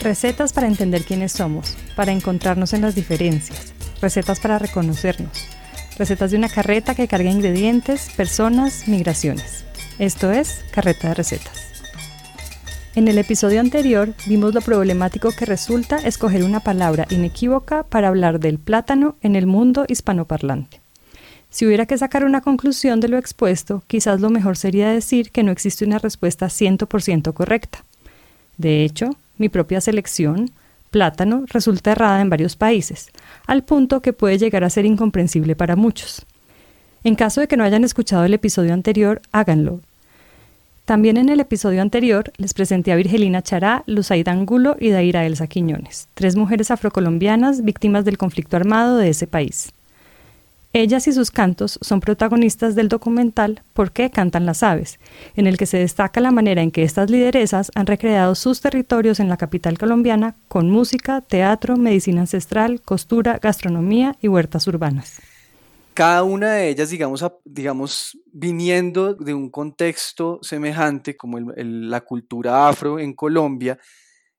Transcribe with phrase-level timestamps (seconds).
[0.00, 5.48] Recetas para entender quiénes somos, para encontrarnos en las diferencias, recetas para reconocernos,
[5.98, 9.64] recetas de una carreta que carga ingredientes, personas, migraciones.
[9.98, 11.68] Esto es Carreta de Recetas.
[12.94, 18.38] En el episodio anterior vimos lo problemático que resulta escoger una palabra inequívoca para hablar
[18.38, 20.80] del plátano en el mundo hispanoparlante.
[21.50, 25.42] Si hubiera que sacar una conclusión de lo expuesto, quizás lo mejor sería decir que
[25.42, 27.84] no existe una respuesta 100% correcta.
[28.58, 30.50] De hecho, mi propia selección,
[30.90, 33.10] plátano, resulta errada en varios países,
[33.46, 36.26] al punto que puede llegar a ser incomprensible para muchos.
[37.04, 39.80] En caso de que no hayan escuchado el episodio anterior, háganlo.
[40.84, 45.46] También en el episodio anterior les presenté a Virgelina Chará, Luzaida Angulo y Daira Elsa
[45.46, 49.72] Quiñones, tres mujeres afrocolombianas víctimas del conflicto armado de ese país.
[50.74, 55.00] Ellas y sus cantos son protagonistas del documental ¿Por qué cantan las aves?,
[55.34, 59.18] en el que se destaca la manera en que estas lideresas han recreado sus territorios
[59.18, 65.22] en la capital colombiana con música, teatro, medicina ancestral, costura, gastronomía y huertas urbanas.
[65.94, 72.98] Cada una de ellas, digamos, digamos viniendo de un contexto semejante como la cultura afro
[72.98, 73.78] en Colombia,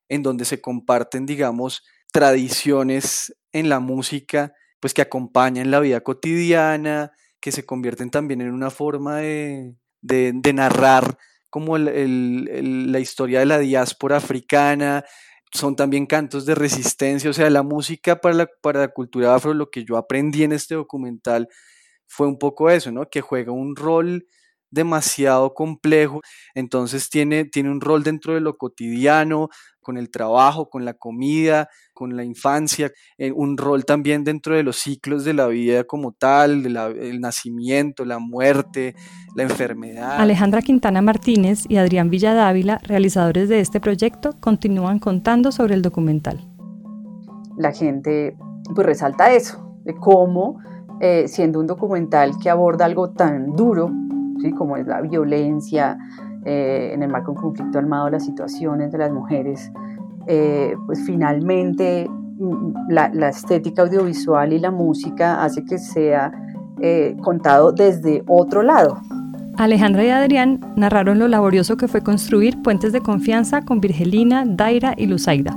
[0.07, 7.11] en donde se comparten, digamos, tradiciones en la música pues que acompañan la vida cotidiana,
[7.39, 9.75] que se convierten también en una forma de,
[10.53, 11.17] narrar
[11.49, 15.03] como la historia de la diáspora africana,
[15.51, 19.53] son también cantos de resistencia, o sea, la música para la, para la cultura afro,
[19.53, 21.47] lo que yo aprendí en este documental
[22.07, 23.09] fue un poco eso, ¿no?
[23.09, 24.27] Que juega un rol
[24.71, 26.21] demasiado complejo,
[26.53, 29.49] entonces tiene, tiene un rol dentro de lo cotidiano,
[29.89, 34.61] con el trabajo, con la comida, con la infancia, eh, un rol también dentro de
[34.61, 38.93] los ciclos de la vida como tal, el nacimiento, la muerte,
[39.35, 40.19] la enfermedad.
[40.19, 46.47] Alejandra Quintana Martínez y Adrián Villadávila, realizadores de este proyecto, continúan contando sobre el documental.
[47.57, 48.37] La gente
[48.75, 50.59] pues resalta eso, de cómo
[51.01, 53.89] eh, siendo un documental que aborda algo tan duro,
[54.41, 54.51] ¿sí?
[54.51, 55.97] como es la violencia,
[56.45, 59.71] eh, en el marco de un conflicto armado, las situaciones de las mujeres,
[60.27, 66.31] eh, pues finalmente mm, la, estética audiovisual y la música hace que sea
[66.81, 69.01] eh, contado desde otro lado.
[69.57, 74.93] Alejandra y Adrián narraron lo laborioso que fue construir puentes de confianza con Virgelina, Daira
[74.95, 75.53] y Luzaida,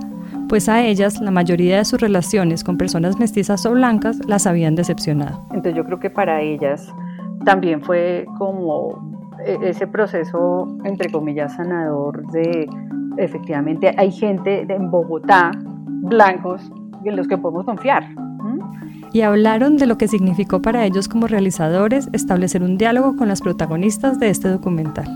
[0.48, 4.75] pues a ellas la mayoría de sus relaciones con personas mestizas o blancas las habían
[4.75, 5.47] decepcionado.
[5.50, 6.92] Entonces yo creo que para ellas
[7.44, 8.91] también fue como
[9.44, 12.69] e, ese proceso, entre comillas, sanador de
[13.16, 15.53] efectivamente hay gente en Bogotá,
[15.86, 16.62] blancos,
[17.04, 18.04] en los que podemos confiar.
[19.12, 23.42] Y hablaron de lo que significó para ellos como realizadores establecer un diálogo con las
[23.42, 25.06] protagonistas de este documental.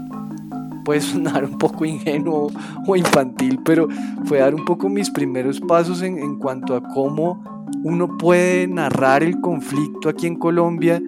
[0.84, 2.50] Puede sonar un poco ingenuo
[2.86, 3.88] o infantil, pero
[4.24, 7.42] fue dar un poco mis primeros pasos en, en cuanto a cómo
[7.82, 11.00] uno puede narrar el conflicto aquí en Colombia,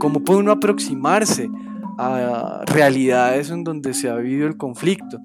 [0.00, 1.48] cómo puede uno aproximarse
[1.98, 5.18] a realidades en donde se ha vivido el conflicto.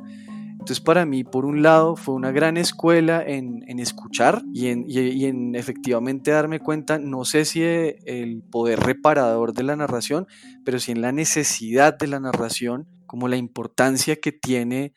[0.51, 5.25] Entonces para mí, por un lado, fue una gran escuela en, escuchar y en, y
[5.25, 10.27] en, efectivamente darme cuenta, no sé si el poder reparador de la narración,
[10.63, 14.93] pero sí en la necesidad de la narración, como la importancia que tiene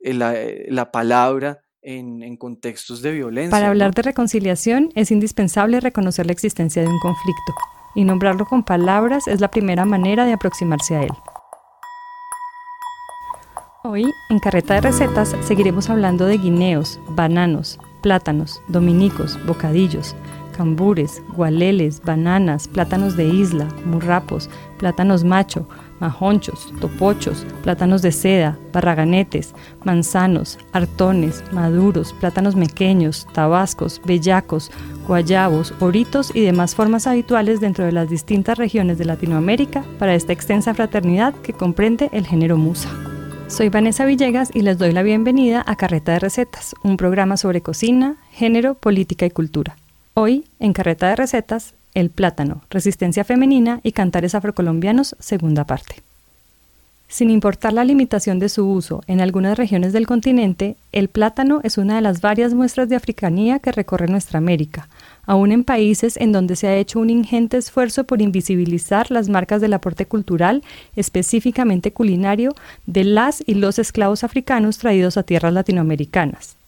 [0.00, 0.34] la,
[0.68, 3.50] la palabra en, en, contextos de violencia.
[3.50, 7.52] Para hablar de reconciliación es indispensable reconocer la existencia de un conflicto
[7.94, 11.12] y nombrarlo con palabras es la primera manera de aproximarse a él.
[13.82, 20.14] Hoy, en Carreta de Recetas, seguiremos hablando de guineos, bananos, plátanos, dominicos, bocadillos,
[20.60, 25.66] cambures, gualeles, bananas, plátanos de isla, murrapos, plátanos macho,
[26.00, 29.54] majonchos, topochos, plátanos de seda, barraganetes,
[29.84, 34.70] manzanos, artones, maduros, plátanos pequeños, tabascos, bellacos,
[35.08, 40.34] guayabos, oritos y demás formas habituales dentro de las distintas regiones de Latinoamérica para esta
[40.34, 42.90] extensa fraternidad que comprende el género musa.
[43.46, 47.62] Soy Vanessa Villegas y les doy la bienvenida a Carreta de Recetas, un programa sobre
[47.62, 49.79] cocina, género, política y cultura.
[50.22, 56.02] Hoy, en Carreta de Recetas, el plátano, resistencia femenina y cantares afrocolombianos, segunda parte.
[57.08, 61.78] Sin importar la limitación de su uso en algunas regiones del continente, el plátano es
[61.78, 64.90] una de las varias muestras de africanía que recorre nuestra América,
[65.24, 69.62] aún en países en donde se ha hecho un ingente esfuerzo por invisibilizar las marcas
[69.62, 70.62] del aporte cultural,
[70.96, 76.59] específicamente culinario, de las y los esclavos africanos traídos a tierras latinoamericanas.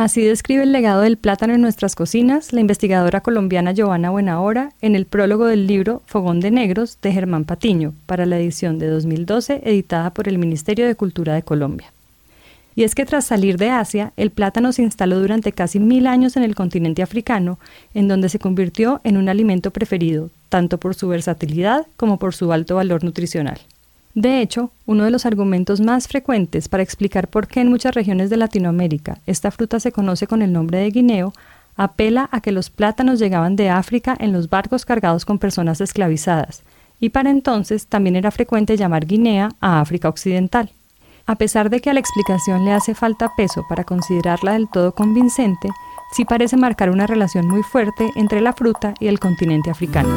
[0.00, 4.94] Así describe el legado del plátano en nuestras cocinas la investigadora colombiana Giovanna Buenahora en
[4.96, 9.60] el prólogo del libro Fogón de Negros de Germán Patiño para la edición de 2012
[9.62, 11.92] editada por el Ministerio de Cultura de Colombia.
[12.74, 16.38] Y es que tras salir de Asia, el plátano se instaló durante casi mil años
[16.38, 17.58] en el continente africano,
[17.92, 22.50] en donde se convirtió en un alimento preferido, tanto por su versatilidad como por su
[22.54, 23.60] alto valor nutricional.
[24.14, 28.28] De hecho, uno de los argumentos más frecuentes para explicar por qué en muchas regiones
[28.28, 31.32] de Latinoamérica esta fruta se conoce con el nombre de guineo
[31.76, 36.62] apela a que los plátanos llegaban de África en los barcos cargados con personas esclavizadas,
[36.98, 40.70] y para entonces también era frecuente llamar Guinea a África Occidental.
[41.24, 44.92] A pesar de que a la explicación le hace falta peso para considerarla del todo
[44.92, 45.68] convincente,
[46.12, 50.10] sí parece marcar una relación muy fuerte entre la fruta y el continente africano.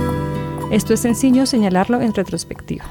[0.72, 2.86] Esto es sencillo señalarlo en retrospectiva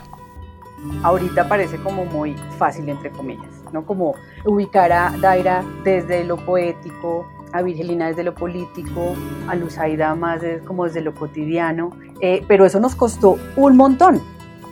[1.03, 3.85] ahorita parece como muy fácil, entre comillas, ¿no?
[3.85, 4.15] Como
[4.45, 9.15] ubicar a Daira desde lo poético, a Virgelina desde lo político,
[9.49, 11.91] a Luzaida más como desde lo cotidiano,
[12.21, 14.21] eh, pero eso nos costó un montón.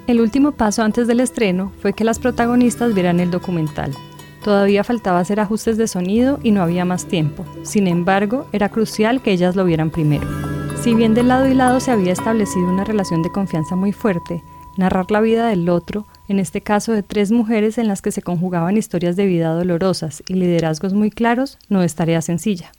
[0.07, 3.95] El último paso antes del estreno fue que las protagonistas vieran el documental.
[4.43, 7.45] Todavía faltaba hacer ajustes de sonido y no había más tiempo.
[7.63, 10.27] Sin embargo, era crucial que ellas lo vieran primero.
[10.81, 14.43] Si bien de lado y lado se había establecido una relación de confianza muy fuerte,
[14.81, 18.23] narrar la vida del otro, en este caso de tres mujeres en las que se
[18.23, 22.73] conjugaban historias de vida dolorosas y liderazgos muy claros, no es tarea sencilla.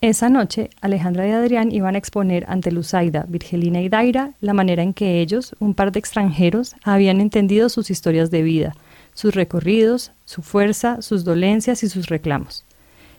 [0.00, 4.84] Esa noche, Alejandra y Adrián iban a exponer ante Luzaida, Virgelina y Daira la manera
[4.84, 8.76] en que ellos, un par de extranjeros, habían entendido sus historias de vida,
[9.12, 12.64] sus recorridos, su fuerza, sus dolencias y sus reclamos.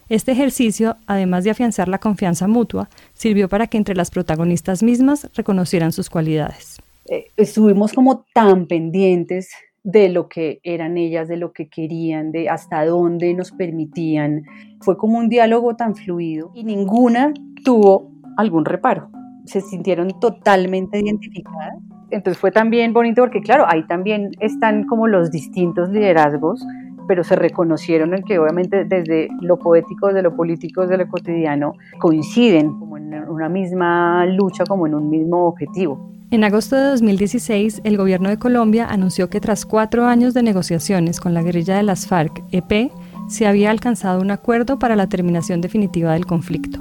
[0.07, 5.27] Este ejercicio, además de afianzar la confianza mutua, sirvió para que entre las protagonistas mismas
[5.35, 6.77] reconocieran sus cualidades.
[7.11, 9.49] Eh, estuvimos como tan pendientes
[9.83, 14.43] de lo que eran ellas, de lo que querían, de hasta dónde nos permitían.
[14.81, 17.33] Fue como un diálogo tan fluido y ninguna
[17.65, 19.09] tuvo algún reparo.
[19.45, 21.79] Se sintieron totalmente identificadas.
[22.11, 26.63] Entonces fue también bonito porque, claro, ahí también están como los distintos liderazgos,
[27.07, 31.73] pero se reconocieron en que obviamente desde lo poético, desde lo político, desde lo cotidiano,
[31.99, 36.18] coinciden como en una misma lucha, como en un mismo objetivo.
[36.31, 41.19] En agosto de 2016, el gobierno de Colombia anunció que tras cuatro años de negociaciones
[41.19, 42.91] con la guerrilla de las FARC, EP,
[43.27, 46.79] se había alcanzado un acuerdo para la terminación definitiva del conflicto.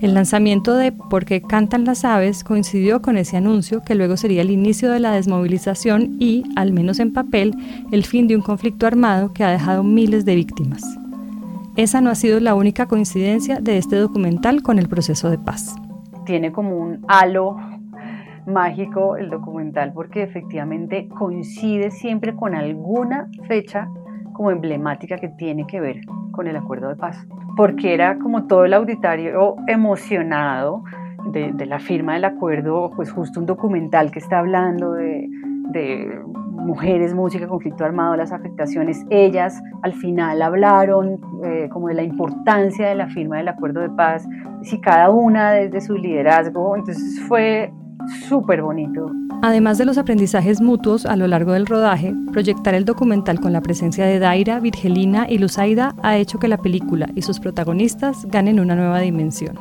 [0.00, 4.42] El lanzamiento de Por qué cantan las aves coincidió con ese anuncio que luego sería
[4.42, 7.54] el inicio de la desmovilización y, al menos en papel,
[7.92, 10.82] el fin de un conflicto armado que ha dejado miles de víctimas.
[11.76, 15.76] Esa no ha sido la única coincidencia de este documental con el proceso de paz.
[16.24, 17.56] Tiene como un halo
[18.46, 23.88] mágico el documental porque efectivamente coincide siempre con alguna fecha
[24.32, 26.00] como emblemática que tiene que ver
[26.32, 27.26] con el acuerdo de paz.
[27.56, 30.84] Porque era como todo el auditorio emocionado
[31.32, 35.28] de, la firma del acuerdo, pues justo un documental que está hablando de,
[36.52, 39.04] mujeres, música, conflicto armado, las afectaciones.
[39.10, 43.90] Ellas al final hablaron eh, como de la importancia de la firma del acuerdo de
[43.90, 44.26] paz,
[44.62, 46.76] si cada una desde su liderazgo.
[46.76, 47.72] Entonces fue
[48.28, 49.10] súper bonito.
[49.42, 53.60] Además de los aprendizajes mutuos a lo largo del rodaje, proyectar el documental con la
[53.60, 58.60] presencia de Daira, Virgelina y Luzaida ha hecho que la película y sus protagonistas ganen
[58.60, 59.56] una nueva dimensión.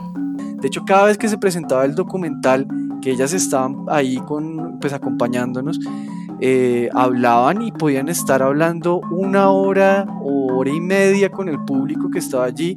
[0.62, 2.68] De hecho, cada vez que se presentaba el documental,
[3.02, 5.80] que ellas estaban ahí con, pues, acompañándonos,
[6.40, 12.10] eh, hablaban y podían estar hablando una hora o hora y media con el público
[12.10, 12.76] que estaba allí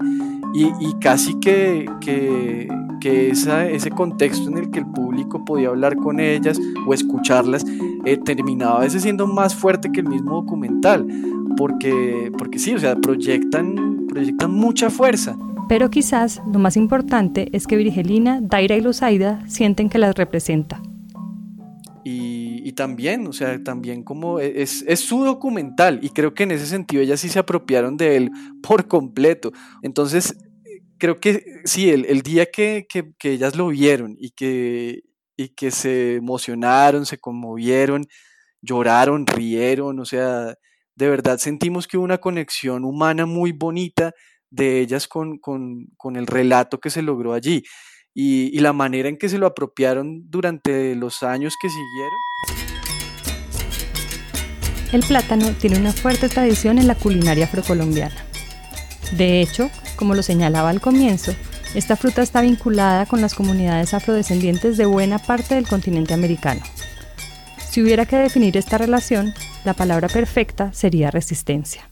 [0.54, 2.68] y, casi que, que,
[3.00, 7.64] que ese contexto en el que el público podía hablar con ellas o escucharlas
[8.04, 11.06] eh, terminaba a veces siendo más fuerte que el mismo documental,
[11.56, 15.36] porque, porque sí, o sea, proyectan, proyectan mucha fuerza.
[15.68, 20.80] Pero quizás lo más importante es que Virgelina, Daira y Luzaida sienten que las representa.
[22.04, 26.44] Y, y, también, o sea, también como e, es, es, su documental y creo que
[26.44, 28.30] en ese sentido ellas sí se apropiaron de él
[28.62, 29.52] por completo.
[29.82, 30.38] Entonces,
[30.98, 32.86] creo que sí, el, día que,
[33.22, 35.02] ellas lo vieron y que,
[35.36, 38.06] y que se emocionaron, se conmovieron,
[38.60, 40.54] lloraron, rieron, o sea,
[40.96, 44.12] de verdad sentimos que hubo una conexión humana muy bonita
[44.50, 45.40] de ellas con,
[46.14, 47.62] el relato que se logró allí
[48.14, 52.18] y, y, la manera en que se lo apropiaron durante los años que siguieron.
[54.92, 58.27] El plátano tiene una fuerte tradición en la culinaria afrocolombiana.
[59.16, 61.34] De hecho, como lo señalaba al comienzo,
[61.74, 66.62] esta fruta está vinculada con las comunidades afrodescendientes de buena parte del continente americano.
[67.70, 69.34] Si hubiera que definir esta relación,
[69.64, 71.88] la palabra perfecta sería resistencia.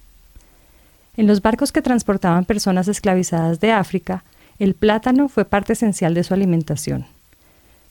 [1.16, 4.24] En los barcos que transportaban personas esclavizadas de África,
[4.58, 7.06] el plátano fue parte esencial de su alimentación.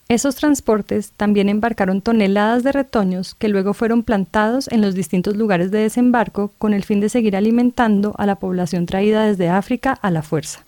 [0.07, 5.71] Esos transportes también embarcaron toneladas de retoños que luego fueron plantados en los distintos lugares
[5.71, 10.11] de desembarco con el fin de seguir alimentando a la población traída desde África a
[10.11, 10.63] la fuerza.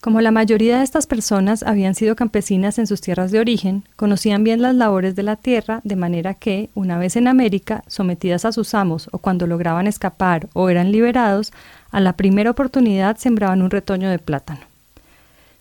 [0.00, 4.42] Como la mayoría de estas personas habían sido campesinas en sus tierras de origen, conocían
[4.42, 8.50] bien las labores de la tierra, de manera que, una vez en América, sometidas a
[8.50, 11.52] sus amos o cuando lograban escapar o eran liberados,
[11.92, 14.71] a la primera oportunidad sembraban un retoño de plátano.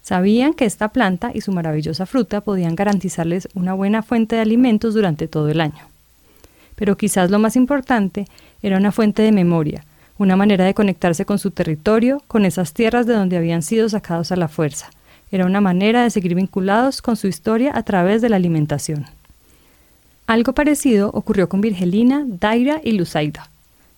[0.02, 4.94] Sabían que esta planta y su maravillosa fruta podían garantizarles una buena fuente de alimentos
[4.94, 5.88] durante todo el año.
[6.76, 8.28] Pero quizás lo más importante
[8.64, 9.86] era una fuente de memoria,
[10.18, 14.32] una manera de conectarse con su territorio, con esas tierras de donde habían sido sacados
[14.32, 14.90] a la fuerza.
[15.32, 19.06] Era una manera de seguir vinculados con su historia a través de la alimentación.
[20.28, 23.50] Algo parecido ocurrió con Virgelina, Daira y Luzaida.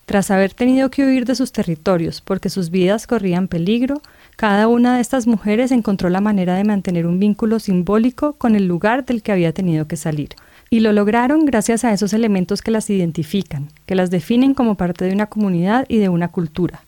[0.06, 4.02] Tras haber tenido que huir de sus territorios porque sus vidas corrían peligro,
[4.36, 8.66] cada una de estas mujeres encontró la manera de mantener un vínculo simbólico con el
[8.66, 10.30] lugar del que había tenido que salir,
[10.70, 15.04] y lo lograron gracias a esos elementos que las identifican, que las definen como parte
[15.04, 16.84] de una comunidad y de una cultura.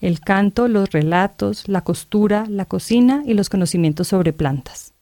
[0.00, 4.92] El canto, los relatos, la costura, la cocina y los conocimientos sobre plantas.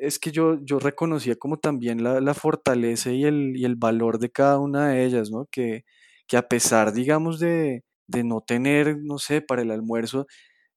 [0.00, 4.30] Es que yo, yo reconocía como también la, fortaleza y el, y el, valor de
[4.30, 5.46] cada una de ellas, ¿no?
[5.50, 5.84] Que,
[6.26, 10.26] que a pesar, digamos, de, de no tener, no sé, para el almuerzo,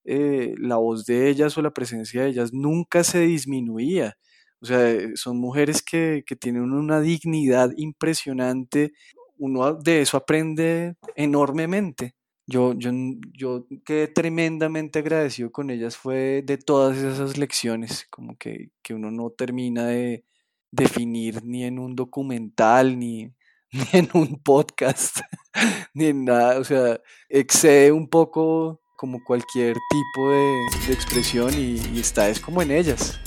[0.06, 4.18] eh, la voz de ellas o la presencia de ellas nunca se disminuía.
[4.62, 8.94] O sea, eh, son mujeres que, tienen una dignidad impresionante.
[9.38, 12.16] Uno de eso aprende enormemente.
[12.48, 12.92] Yo, yo,
[13.34, 19.30] yo quedé tremendamente agradecido con ellas, fue de todas esas lecciones, como que, uno no
[19.30, 20.26] termina de
[20.72, 23.26] definir ni en un documental, ni,
[23.72, 25.20] ni en un podcast,
[25.94, 26.60] ni en nada.
[26.60, 32.62] O sea, excede un poco como cualquier tipo de, expresión y, y está es como
[32.62, 33.18] en ellas.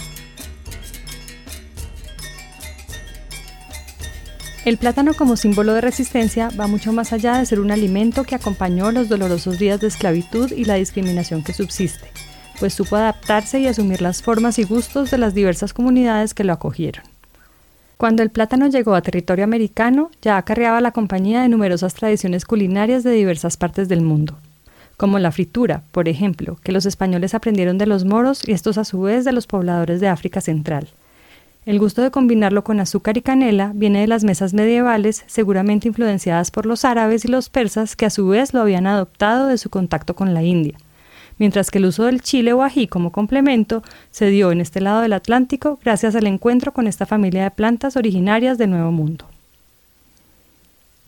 [4.67, 8.35] El plátano como símbolo de resistencia va mucho más allá de ser un alimento que
[8.35, 12.07] acompañó los dolorosos días de esclavitud y la discriminación que subsiste,
[12.61, 16.53] pues supo adaptarse y asumir las formas y gustos de las diversas comunidades que lo
[16.53, 17.05] acogieron.
[17.97, 23.05] Cuando el plátano llegó a territorio americano, ya acarreaba la compañía de numerosas tradiciones culinarias
[23.05, 24.37] de diversas partes del mundo,
[24.97, 28.85] como la fritura, por ejemplo, que los españoles aprendieron de los moros y estos a
[28.85, 30.89] su vez de los pobladores de África Central,
[31.65, 36.51] el gusto de combinarlo con azúcar y canela viene de las mesas medievales, seguramente influenciadas
[36.51, 39.71] por los árabes y los persas, que a su vez lo habían adoptado de su
[39.71, 40.77] contacto con la India,
[41.39, 45.03] mientras que el uso del chile o ají como complemento se dio en este lado
[45.03, 49.32] del Atlántico gracias al encuentro con esta familia de plantas originarias del Nuevo Mundo.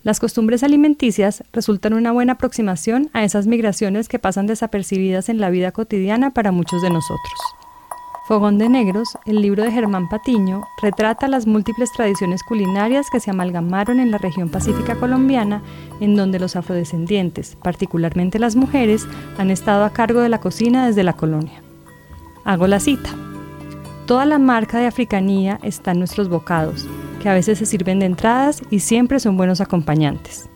[0.05, 5.49] Las costumbres alimenticias resultan una buena aproximación a esas migraciones que pasan desapercibidas en la
[5.49, 7.39] vida cotidiana para muchos de nosotros.
[8.27, 13.31] Fogón de Negros, el libro de Germán Patiño, retrata las múltiples tradiciones culinarias que se
[13.31, 15.63] amalgamaron en la región pacífica colombiana,
[15.99, 19.07] en donde los afrodescendientes, particularmente las mujeres,
[19.39, 21.63] han estado a cargo de la cocina desde la colonia.
[22.43, 23.09] Hago la cita.
[24.05, 26.87] Toda la marca de africanía está en nuestros bocados,
[27.25, 30.47] que a veces se sirven de entradas y siempre son buenos acompañantes.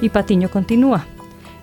[0.00, 1.04] Y Patiño continúa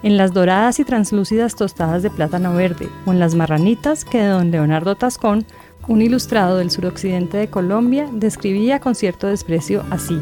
[0.04, 4.52] en las doradas y translúcidas tostadas de plátano verde o en las marranitas que don
[4.52, 5.48] Leonardo Tascón,
[5.88, 10.22] un ilustrado del suroccidente de Colombia, describía con cierto desprecio así.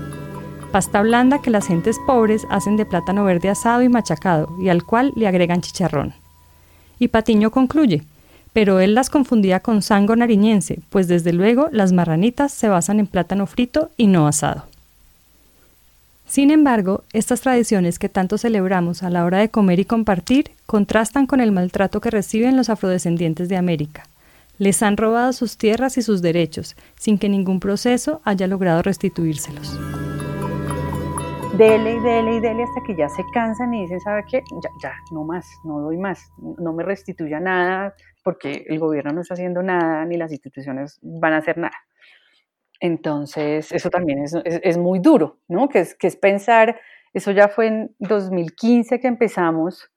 [0.71, 4.85] Pasta blanda que las gentes pobres hacen de plátano verde asado y machacado y al
[4.85, 6.13] cual le agregan chicharrón.
[6.97, 8.03] Y Patiño concluye,
[8.53, 13.07] pero él las confundía con sango nariñense, pues desde luego las marranitas se basan en
[13.07, 14.65] plátano frito y no asado.
[16.27, 21.27] Sin embargo, estas tradiciones que tanto celebramos a la hora de comer y compartir contrastan
[21.27, 24.07] con el maltrato que reciben los afrodescendientes de América.
[24.57, 29.77] Les han robado sus tierras y sus derechos, sin que ningún proceso haya logrado restituírselos.
[31.57, 34.43] Dele y dele y dele hasta que ya se cansan y dicen, ¿sabe qué?
[34.81, 37.93] Ya, no más, no doy más, no me restituya nada
[38.24, 41.77] porque el gobierno no está haciendo nada ni las instituciones van a hacer nada.
[42.79, 45.69] Entonces, eso también es, muy duro, ¿no?
[45.69, 46.79] Que es pensar,
[47.13, 49.91] eso ya fue en 2015 que empezamos,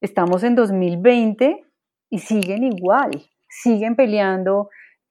[0.00, 1.64] estamos en 2020
[2.10, 3.10] y siguen igual,
[3.48, 4.70] siguen peleando,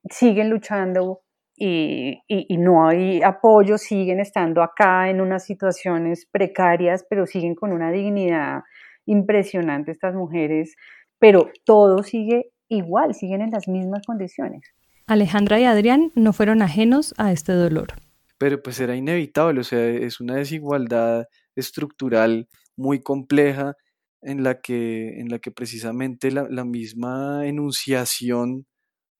[0.09, 1.21] siguen luchando
[1.55, 7.71] y, y, no hay apoyo, siguen estando acá en unas situaciones precarias, pero siguen con
[7.71, 8.61] una dignidad
[9.05, 10.75] impresionante estas mujeres,
[11.19, 14.61] pero todo sigue igual, siguen en las mismas condiciones.
[15.07, 17.93] Alejandra y Adrián no fueron ajenos a este dolor.
[18.37, 23.75] Pero pues era inevitable, o sea, es una desigualdad estructural muy compleja
[24.21, 28.65] en la que, en la que precisamente la, misma enunciación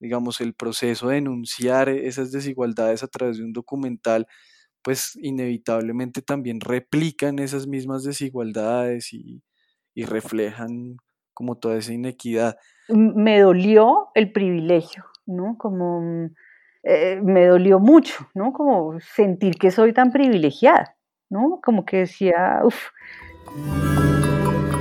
[0.02, 4.26] digamos, el proceso de denunciar esas desigualdades a través de un documental,
[4.82, 9.44] pues inevitablemente también replican esas mismas desigualdades y,
[9.94, 10.96] y reflejan
[11.34, 12.56] como toda esa inequidad.
[12.88, 15.56] Me dolió el privilegio, ¿no?
[15.56, 16.30] Como
[16.82, 18.52] eh, me dolió mucho, ¿no?
[18.52, 20.96] Como sentir que soy tan privilegiada,
[21.30, 21.60] ¿no?
[21.62, 22.88] Como que decía, uff.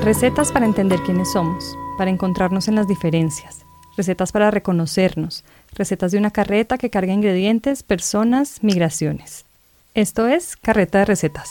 [0.04, 3.68] Recetas para entender quiénes somos, para encontrarnos en las diferencias,
[3.98, 5.44] recetas para reconocernos,
[5.74, 9.46] recetas de una carreta que carga ingredientes, personas, migraciones.
[9.94, 11.50] Esto es Carreta de Recetas.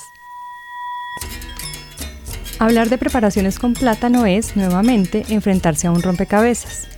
[2.58, 6.88] Hablar de preparaciones con plátano es, nuevamente, enfrentarse a un rompecabezas.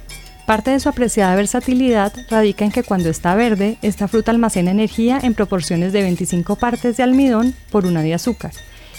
[0.47, 5.21] Parte de su apreciada versatilidad radica en que cuando está verde, esta fruta almacena energía
[5.23, 8.53] en proporciones de 25 partes de almidón por una de azúcar,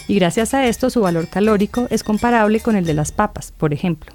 [0.08, 3.72] y gracias a esto su valor calórico es comparable con el de las papas, por
[3.74, 4.13] ejemplo.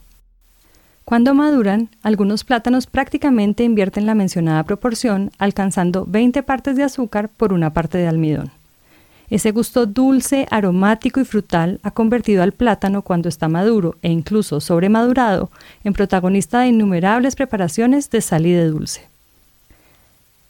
[1.09, 7.51] Cuando maduran, algunos plátanos prácticamente invierten la mencionada proporción, alcanzando 20 partes de azúcar por
[7.51, 8.51] una parte de almidón.
[9.31, 14.61] Ese gusto dulce, aromático y frutal ha convertido al plátano cuando está maduro e incluso
[14.61, 15.49] sobremadurado
[15.83, 19.08] en protagonista de innumerables preparaciones de sal y de dulce.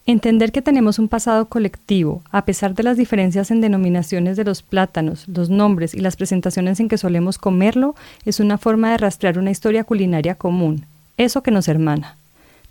[0.09, 4.63] Entender que tenemos un pasado colectivo, a pesar de las diferencias en denominaciones de los
[4.63, 7.93] plátanos, los nombres y las presentaciones en que solemos comerlo,
[8.25, 10.87] es una forma de rastrear una historia culinaria común,
[11.17, 12.17] eso que nos hermana.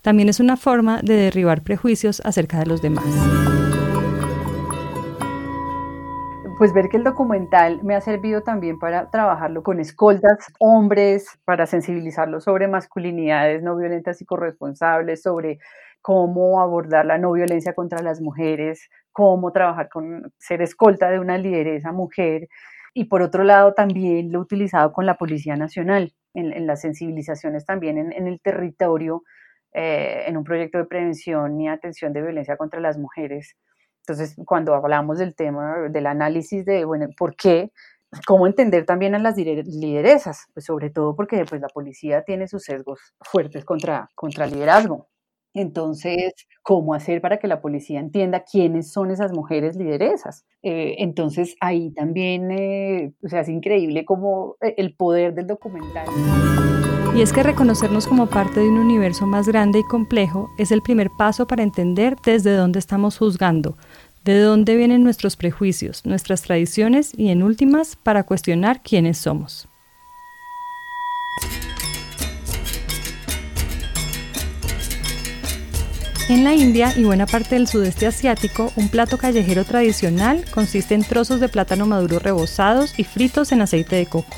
[0.03, 3.05] También es una forma de derribar prejuicios acerca de los demás
[6.59, 11.67] pues ver que el documental me ha servido también para trabajarlo con escoltas, hombres, para
[11.67, 15.61] sensibilizarlos sobre masculinidades no violentas y corresponsables, sobre
[16.03, 21.39] cómo abordar la no violencia contra las mujeres, cómo trabajar con ser escolta de una
[21.39, 22.49] lideresa mujer.
[22.95, 27.65] Y por otro lado, también lo he utilizado con la Policía Nacional, en, las sensibilizaciones
[27.67, 29.23] también en, el territorio,
[29.73, 33.57] eh, en un proyecto de prevención y atención de violencia contra las mujeres
[34.09, 37.73] entonces, cuando hablamos del tema del análisis de, bueno, ¿por qué?
[38.27, 40.47] ¿Cómo entender también a las lideresas?
[40.55, 45.09] Pues sobre todo porque pues, la policía tiene sus sesgos fuertes contra, contra el liderazgo.
[45.59, 50.45] Entonces, ¿cómo hacer para que la policía entienda quiénes son esas mujeres lideresas?
[50.63, 56.07] Eh, entonces, ahí también, eh, o sea, es increíble como eh, el poder del documental.
[57.17, 60.81] Y es que reconocernos como parte de un universo más grande y complejo es el
[60.81, 63.77] primer paso para entender desde dónde estamos juzgando,
[64.25, 69.69] de dónde vienen nuestros prejuicios, nuestras tradiciones y, en últimas, para cuestionar quiénes somos.
[76.29, 81.03] En la India y buena parte del sudeste asiático, un plato callejero tradicional consiste en
[81.03, 84.37] trozos de plátano maduro rebozados y fritos en aceite de coco.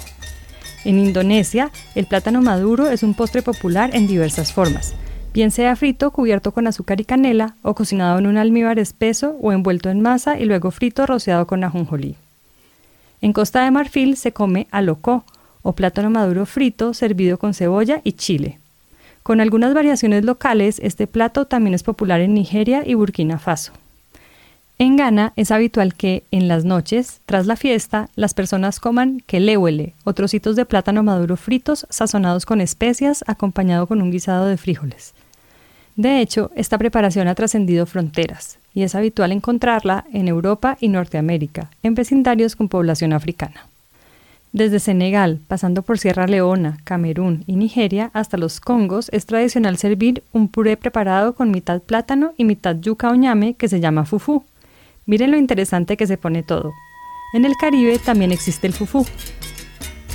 [0.84, 4.94] En Indonesia, el plátano maduro es un postre popular en diversas formas,
[5.34, 9.50] bien sea frito cubierto con azúcar y canela o cocinado en un almíbar espeso o
[9.50, 12.14] envuelto en masa y luego frito rociado con ajonjolí.
[13.20, 15.24] En Costa de Marfil se come alocó
[15.62, 18.59] o plátano maduro frito servido con cebolla y chile.
[19.22, 23.72] Con algunas variaciones locales, este plato también es popular en Nigeria y Burkina Faso.
[24.78, 29.92] En Ghana es habitual que, en las noches, tras la fiesta, las personas coman kelewele
[30.04, 35.12] o trocitos de plátano maduro fritos sazonados con especias acompañado con un guisado de frijoles.
[35.96, 41.70] De hecho, esta preparación ha trascendido fronteras y es habitual encontrarla en Europa y Norteamérica,
[41.82, 43.69] en vecindarios con población africana.
[44.52, 50.24] Desde Senegal, pasando por Sierra Leona, Camerún y Nigeria hasta los Congos, es tradicional servir
[50.32, 54.44] un puré preparado con mitad plátano y mitad yuca o ñame que se llama fufu.
[55.06, 56.72] Miren lo interesante que se pone todo.
[57.32, 59.06] En el Caribe también existe el fufú.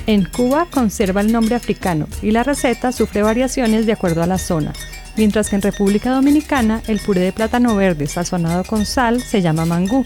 [0.05, 4.37] En Cuba conserva el nombre africano y la receta sufre variaciones de acuerdo a la
[4.37, 4.73] zona,
[5.15, 9.65] mientras que en República Dominicana el puré de plátano verde sazonado con sal se llama
[9.65, 10.03] mangú.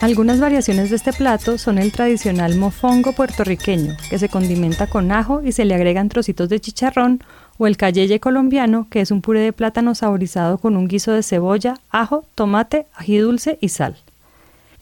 [0.00, 5.40] Algunas variaciones de este plato son el tradicional mofongo puertorriqueño, que se condimenta con ajo
[5.42, 7.20] y se le agregan trocitos de chicharrón,
[7.56, 11.22] o el cayeye colombiano, que es un puré de plátano saborizado con un guiso de
[11.22, 13.96] cebolla, ajo, tomate, ají dulce y sal.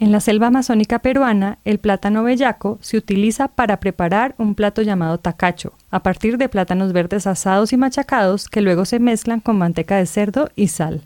[0.00, 5.18] En la selva amazónica peruana, el plátano bellaco se utiliza para preparar un plato llamado
[5.18, 9.96] tacacho, a partir de plátanos verdes asados y machacados que luego se mezclan con manteca
[9.96, 11.02] de cerdo y sal.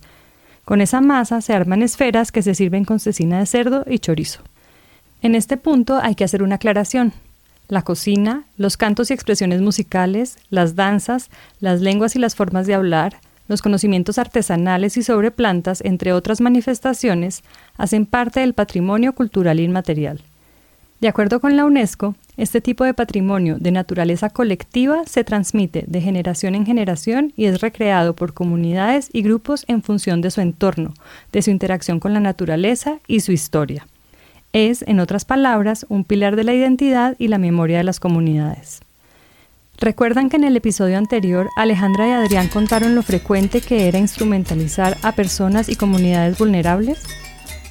[0.68, 4.42] Con esa masa se arman esferas que se sirven con cecina de cerdo y chorizo.
[5.22, 7.14] En este punto hay que hacer una aclaración.
[7.68, 12.74] La cocina, los cantos y expresiones musicales, las danzas, las lenguas y las formas de
[12.74, 13.16] hablar,
[13.48, 17.44] los conocimientos artesanales y sobre plantas, entre otras manifestaciones,
[17.78, 20.20] hacen parte del patrimonio cultural inmaterial.
[21.00, 26.01] De acuerdo con la UNESCO, Este tipo de patrimonio de naturaleza colectiva se transmite de
[26.01, 30.94] generación en generación y es recreado por comunidades y grupos en función de su entorno,
[31.33, 33.88] de su interacción con la naturaleza y su historia.
[34.53, 38.83] Es, en otras palabras, un pilar de la identidad y la memoria de las comunidades.
[39.81, 44.96] ¿Recuerdan que en el episodio anterior Alejandra y Adrián contaron lo frecuente que era instrumentalizar
[45.03, 47.03] a personas y comunidades vulnerables?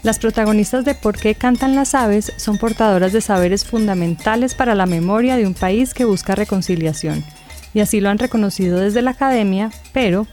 [0.07, 4.85] Las protagonistas de Por qué cantan las aves son portadoras de saberes fundamentales para la
[4.85, 7.25] memoria de un país que busca reconciliación,
[7.73, 10.25] y así lo han reconocido desde la academia, pero...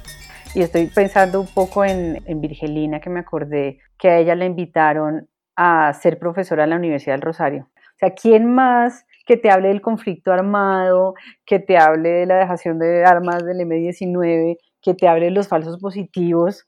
[0.55, 5.29] Y estoy pensando un poco en, en que me acordé que a ella la invitaron
[5.57, 7.69] a ser profesora en la Universidad del Rosario.
[7.75, 12.37] O sea, ¿quién más que te hable del conflicto armado, que te hable de la
[12.37, 16.65] dejación de armas del M19, que te hable de los falsos positivos,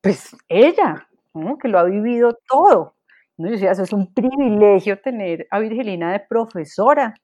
[0.00, 1.06] pues ella,
[1.60, 2.96] que lo ha vivido todo.
[3.36, 3.46] ¿no?
[3.48, 7.14] Yo decía, eso es un privilegio tener a Virgelina de profesora,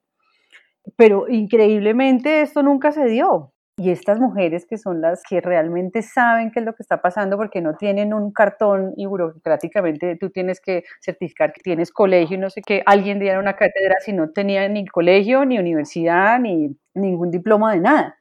[0.96, 3.52] pero increíblemente esto nunca se dio.
[3.78, 7.38] Y estas mujeres que son las que realmente saben qué es lo que está pasando
[7.38, 12.40] porque no tienen un cartón y burocráticamente tú tienes que certificar que tienes colegio y
[12.40, 16.76] no sé qué, alguien diera una cátedra si no tenía ni colegio, ni universidad, ni
[16.94, 18.18] ningún diploma de nada.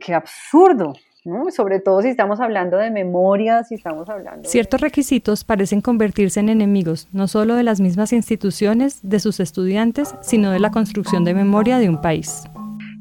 [0.00, 1.50] Qué absurdo, ¿no?
[1.50, 4.48] Sobre todo si estamos hablando de memoria, si estamos hablando...
[4.48, 10.14] Ciertos requisitos parecen convertirse en enemigos, no solo de las mismas instituciones, de sus estudiantes,
[10.20, 12.44] sino de la construcción de memoria de un país.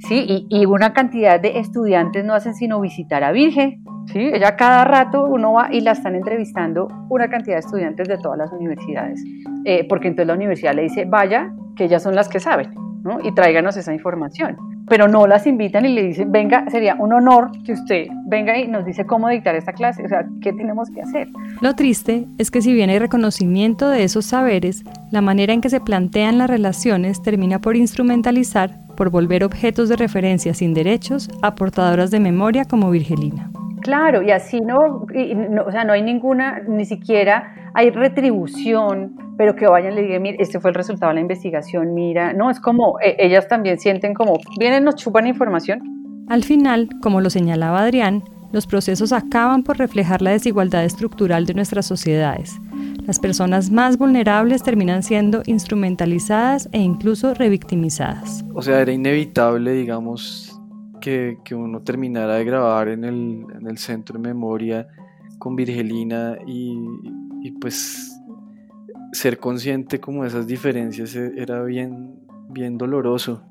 [0.08, 0.48] ¿sí?
[0.50, 4.20] Y, una cantidad de estudiantes no hacen sino visitar a Virgen, ¿sí?
[4.20, 8.38] Ella cada rato uno va y la están entrevistando una cantidad de estudiantes de todas
[8.38, 9.24] las universidades,
[9.66, 13.20] eh, porque entonces la universidad le dice, vaya, que ellas son las que saben, ¿no?
[13.24, 14.58] Y tráiganos esa información.
[14.90, 18.68] Pero no las invitan y le dicen, venga, sería un honor que usted venga y
[18.68, 21.28] nos dice cómo dictar esta clase, o sea, ¿qué tenemos que hacer?
[21.62, 25.70] Lo triste es que si bien hay reconocimiento de esos saberes, la manera en que
[25.70, 31.56] se plantean las relaciones termina por instrumentalizar por volver objetos de referencia sin derechos a
[31.56, 33.50] portadoras de memoria como Virgelina.
[33.82, 35.06] Claro, y así no,
[35.66, 40.22] o sea, no hay ninguna, ni siquiera hay retribución, pero que vayan y le digan,
[40.22, 43.80] mira, este fue el resultado de la investigación, mira, no, es como, e, ellas también
[43.80, 45.82] sienten como, vienen, nos chupan información.
[46.28, 51.54] Al final, como lo señalaba Adrián, los procesos acaban por reflejar la desigualdad estructural de
[51.54, 52.60] nuestras sociedades,
[53.06, 58.46] las personas más vulnerables terminan siendo instrumentalizadas e incluso revictimizadas.
[58.54, 60.60] O sea, era inevitable, digamos,
[61.02, 64.88] que, que uno terminara de grabar en el, en el, centro de memoria
[65.40, 66.78] con Virgelina y,
[67.42, 68.06] y, pues
[69.12, 73.44] ser consciente como de esas diferencias e, era bien, bien doloroso.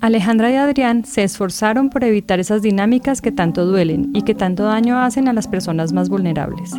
[0.00, 4.64] Alejandra y Adrián se esforzaron por evitar esas dinámicas que tanto duelen y que tanto
[4.64, 6.72] daño hacen a las personas más vulnerables.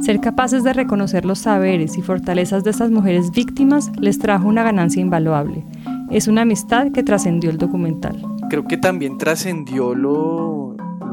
[0.00, 4.62] Ser capaces de reconocer los saberes y fortalezas de estas mujeres víctimas les trajo una
[4.64, 5.64] ganancia invaluable.
[6.10, 8.20] Es una amistad que trascendió el documental.
[8.48, 10.57] Creo que también trascendió lo,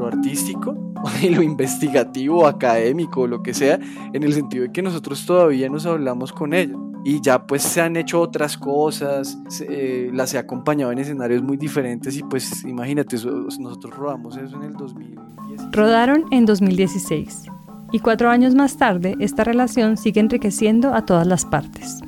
[0.06, 0.76] artístico
[1.22, 3.78] y lo investigativo, académico, lo que sea,
[4.12, 6.80] en el sentido de que nosotros todavía nos hablamos con ellos.
[7.04, 9.38] Y ya pues se han hecho otras cosas,
[9.68, 14.64] eh, las he acompañado en escenarios muy diferentes y pues imagínate, nosotros rodamos eso en
[14.64, 15.70] el 2016.
[15.70, 17.44] Rodaron en 2016
[17.92, 22.00] y cuatro años más tarde esta relación sigue enriqueciendo a todas las partes.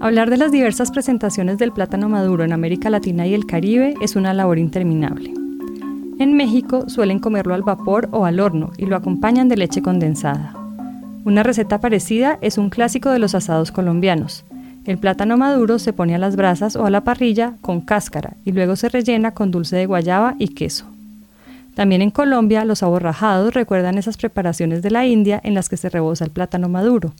[0.00, 4.16] Hablar de las diversas presentaciones del plátano maduro en América Latina y el Caribe es
[4.16, 5.32] una labor interminable.
[6.18, 10.54] En México suelen comerlo al vapor o al horno y lo acompañan de leche condensada.
[11.24, 14.44] Una receta parecida es un clásico de los asados colombianos,
[14.88, 18.52] el plátano maduro se pone a las brasas o a la parrilla con cáscara y
[18.52, 20.86] luego se rellena con dulce de guayaba y queso.
[21.74, 25.90] También en Colombia los aborrajados recuerdan esas preparaciones de la India en las que se
[25.90, 27.12] rebosa el plátano maduro.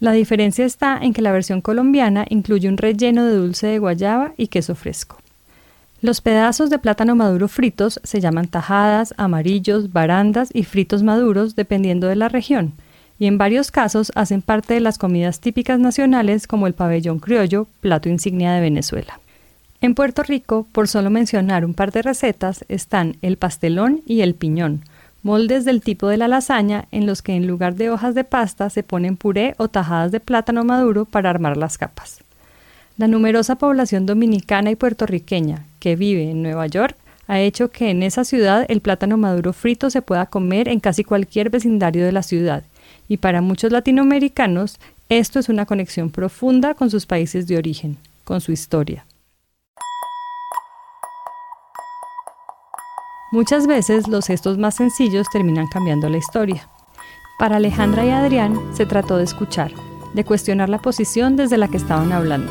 [0.00, 4.32] La diferencia está en que la versión colombiana incluye un relleno de dulce de guayaba
[4.36, 5.18] y queso fresco.
[6.00, 12.06] Los pedazos de plátano maduro fritos se llaman tajadas, amarillos, barandas y fritos maduros dependiendo
[12.06, 12.74] de la región
[13.18, 17.66] y en varios casos hacen parte de las comidas típicas nacionales como el pabellón criollo,
[17.80, 19.20] plato insignia de Venezuela.
[19.80, 24.34] En Puerto Rico, por solo mencionar un par de recetas, están el pastelón y el
[24.34, 24.82] piñón,
[25.22, 28.70] moldes del tipo de la lasaña en los que en lugar de hojas de pasta
[28.70, 32.20] se ponen puré o tajadas de plátano maduro para armar las capas.
[32.96, 38.02] La numerosa población dominicana y puertorriqueña que vive en Nueva York ha hecho que en
[38.02, 42.22] esa ciudad el plátano maduro frito se pueda comer en casi cualquier vecindario de la
[42.22, 42.64] ciudad
[43.08, 44.78] y para muchos latinoamericanos
[45.08, 49.04] esto es una conexión profunda con sus países de origen, con su historia.
[53.30, 56.66] Muchas veces los gestos más sencillos terminan cambiando la historia.
[57.38, 59.70] Para Alejandra y Adrián se trató de escuchar,
[60.14, 62.50] de cuestionar la posición desde la que estaban hablando.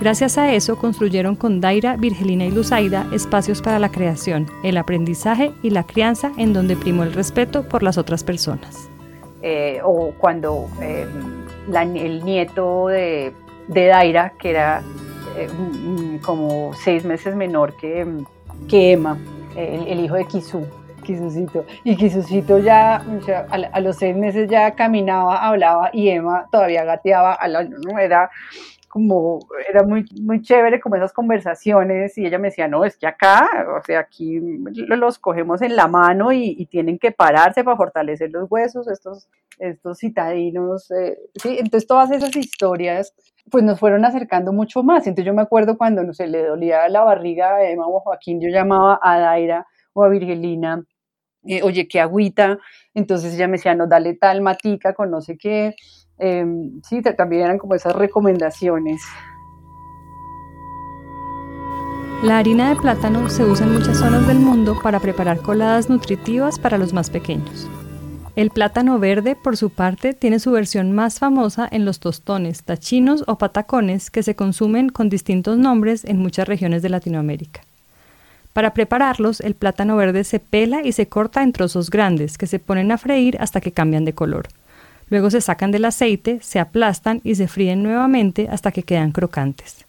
[0.00, 5.52] Gracias a eso construyeron con Daira, Virgelina y Luzaida espacios para la creación, el aprendizaje
[5.62, 8.90] y la crianza en donde primó el respeto por las otras personas.
[9.40, 11.06] Eh, o cuando eh,
[11.94, 13.32] el nieto de,
[13.68, 14.82] Daira, que era
[15.36, 15.48] eh,
[16.22, 18.04] como seis meses menor que,
[18.68, 19.16] que Emma,
[19.56, 20.66] el, hijo de Kisu,
[21.04, 21.64] Kisucito.
[21.84, 23.04] Y Kisucito ya,
[23.50, 27.38] a, los seis meses ya caminaba, hablaba y Emma todavía gateaba,
[27.86, 27.98] ¿no?
[27.98, 28.30] Era
[28.92, 29.38] como,
[29.70, 33.48] era muy, muy chévere como esas conversaciones y ella me decía, no, es que acá,
[33.74, 38.50] o sea, aquí los cogemos en la mano y, tienen que pararse para fortalecer los
[38.50, 43.14] huesos, estos, estos citadinos, eh, sí, entonces todas esas historias
[43.50, 46.86] pues nos fueron acercando mucho más, entonces yo me acuerdo cuando no se le dolía
[46.90, 50.84] la barriga a Emma o Joaquín, yo llamaba a Daira o a Virgelina,
[51.44, 52.58] eh, oye, qué agüita,
[52.92, 55.74] entonces ella me decía, no, dale tal matica con no sé qué,
[56.18, 59.02] Em, sí, también eran como esas recomendaciones.
[62.22, 66.58] La harina de plátano se usa en muchas zonas del mundo para preparar coladas nutritivas
[66.58, 67.68] para los más pequeños.
[68.36, 73.24] El plátano verde, por su parte, tiene su versión más famosa en los tostones, tachinos
[73.26, 77.60] o patacones que se consumen con distintos nombres en muchas regiones de Latinoamérica.
[78.52, 82.58] Para prepararlos, el plátano verde se pela y se corta en trozos grandes que se
[82.58, 84.46] ponen a freír hasta que cambian de color.
[85.12, 89.84] Luego se sacan del aceite, se aplastan y se fríen nuevamente hasta que quedan crocantes.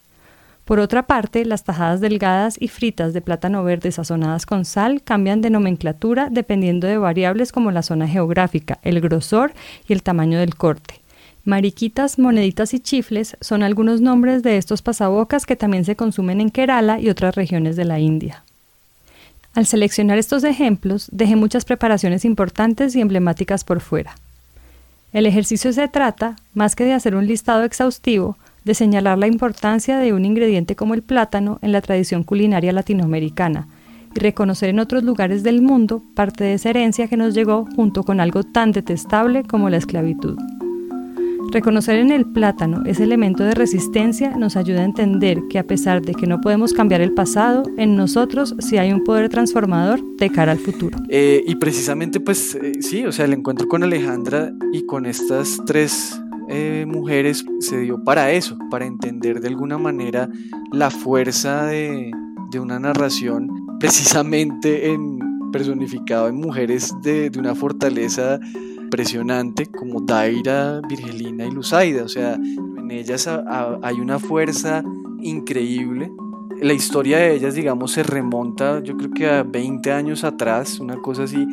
[0.66, 5.40] Por otra parte, las tajadas delgadas y fritas de plátano verde sazonadas con sal cambian
[5.40, 9.54] de nomenclatura dependiendo de variables como la zona geográfica, el grosor
[9.88, 10.96] y el tamaño del corte.
[11.46, 16.50] Mariquitas, moneditas y chifles son algunos nombres de estos pasabocas que también se consumen en
[16.50, 18.44] Kerala y otras regiones de la India.
[19.54, 24.16] Al seleccionar estos ejemplos, dejé muchas preparaciones importantes y emblemáticas por fuera.
[25.14, 30.00] El ejercicio se trata, más que de hacer un listado exhaustivo, de señalar la importancia
[30.00, 33.68] de un ingrediente como el plátano en la tradición culinaria latinoamericana
[34.16, 38.04] y reconocer en otros lugares del mundo parte de esa herencia que nos llegó junto
[38.04, 40.38] con algo tan detestable como la esclavitud.
[41.54, 46.02] Reconocer en el plátano ese elemento de resistencia nos ayuda a entender que a pesar
[46.02, 50.32] de que no podemos cambiar el pasado, en nosotros sí hay un poder transformador de
[50.32, 50.98] cara al futuro.
[51.10, 55.62] Eh, y precisamente pues eh, sí, o sea, el encuentro con Alejandra y con estas
[55.68, 60.30] tres eh, mujeres se dio para eso, para entender de alguna manera
[60.72, 62.12] la fuerza de,
[62.60, 63.48] una narración
[63.80, 65.20] precisamente en,
[65.52, 68.40] personificado en mujeres de una fortaleza
[68.94, 72.04] impresionante como Daira, Virgelina y Luzaida.
[72.04, 74.84] O sea, en ellas hay una fuerza
[75.20, 76.12] increíble.
[76.62, 80.98] La historia de ellas, digamos, se remonta yo creo que a 20 años atrás, una
[80.98, 81.48] cosa así.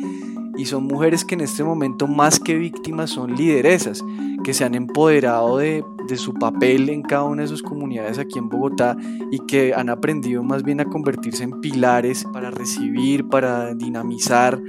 [0.55, 4.03] Y son mujeres que en este momento más que víctimas son lideresas,
[4.43, 8.37] que se han empoderado de, de su papel en cada una de sus comunidades aquí
[8.37, 8.95] en Bogotá
[9.31, 14.61] y que han aprendido más bien a convertirse en pilares para recibir, para dinamizar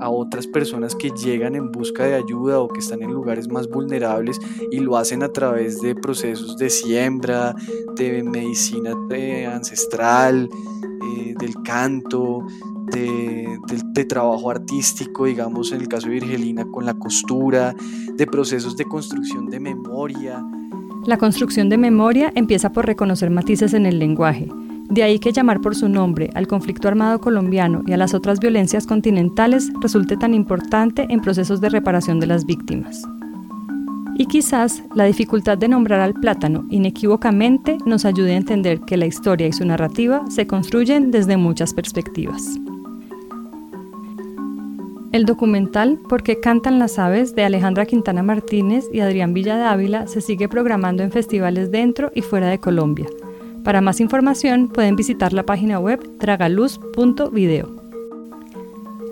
[0.00, 3.68] a otras personas que llegan en busca de ayuda o que están en lugares más
[3.68, 7.54] vulnerables y lo hacen a través de procesos de siembra,
[7.96, 10.48] de medicina eh, ancestral,
[11.02, 12.46] eh, del canto,
[12.92, 13.58] de,
[14.08, 17.74] trabajo artístico, digamos en el caso de Virgelina con la costura,
[18.14, 20.42] de procesos de construcción de memoria.
[21.04, 24.48] La construcción de memoria empieza por reconocer matices en el lenguaje
[24.88, 28.40] de ahí que llamar por su nombre al conflicto armado colombiano y a las otras
[28.40, 33.02] violencias continentales resulte tan importante en procesos de reparación de las víctimas.
[34.16, 39.06] Y quizás la dificultad de nombrar al plátano inequívocamente nos ayude a entender que la
[39.06, 42.58] historia y su narrativa se construyen desde muchas perspectivas.
[45.12, 47.34] El documental ¿Por qué cantan las aves?
[47.34, 52.48] de Alejandra Quintana Martínez y Adrián Villa se sigue programando en festivales dentro y fuera
[52.48, 53.06] de Colombia
[53.64, 57.76] para más información pueden visitar la página web tragaluz.video.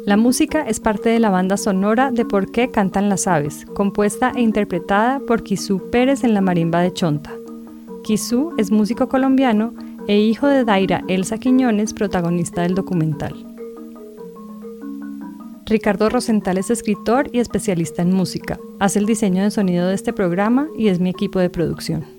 [0.07, 4.33] La música es parte de la banda sonora de Por qué cantan las aves, compuesta
[4.37, 7.33] e interpretada por Kisú Pérez en la marimba de Chonta.
[8.05, 9.75] Kisú es músico colombiano
[10.07, 13.35] e hijo de Daira Elsa Quiñones, protagonista del documental.
[15.67, 18.61] Ricardo Rosenthal es escritor y especialista en música.
[18.79, 22.16] Hace el diseño de sonido de este programa y es mi equipo de producción.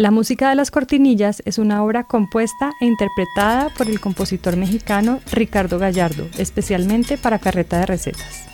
[0.00, 5.20] La música de las cortinillas es una obra compuesta e interpretada por el compositor mexicano
[5.30, 8.46] Ricardo Gallardo, especialmente para Carreta de Recetas.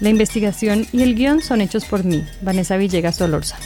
[0.00, 3.64] La investigación y el guion son hechos por mí, Vanessa Villegas Solórzano.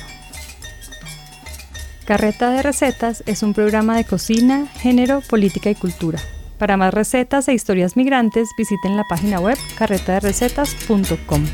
[2.04, 6.18] Carreta de Recetas es un programa de cocina, género, política y cultura.
[6.58, 11.46] Para más recetas e historias migrantes, visiten la página web carretaderecetas.com.